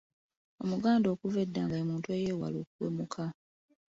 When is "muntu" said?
1.89-2.07